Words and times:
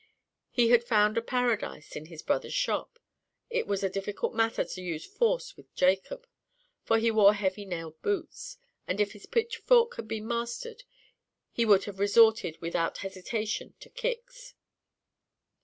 And 0.01 0.09
he 0.63 0.69
had 0.71 0.83
found 0.83 1.15
a 1.15 1.21
paradise 1.21 1.95
in 1.95 2.07
his 2.07 2.23
brother's 2.23 2.55
shop. 2.55 2.97
It 3.51 3.67
was 3.67 3.83
a 3.83 3.87
difficult 3.87 4.33
matter 4.33 4.63
to 4.63 4.81
use 4.81 5.05
force 5.05 5.55
with 5.55 5.75
Jacob, 5.75 6.25
for 6.83 6.97
he 6.97 7.11
wore 7.11 7.35
heavy 7.35 7.65
nailed 7.65 8.01
boots; 8.01 8.57
and 8.87 8.99
if 8.99 9.11
his 9.11 9.27
pitchfork 9.27 9.97
had 9.97 10.07
been 10.07 10.27
mastered, 10.27 10.85
he 11.51 11.65
would 11.65 11.83
have 11.83 11.99
resorted 11.99 12.59
without 12.61 12.97
hesitation 13.05 13.75
to 13.79 13.91
kicks. 13.91 14.55